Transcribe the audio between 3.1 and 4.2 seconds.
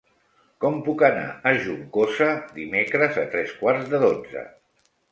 a tres quarts de